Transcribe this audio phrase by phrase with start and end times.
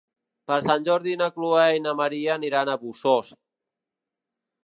[0.51, 3.37] Per Sant Jordi na Chloé i na Maria aniran a Bossòst.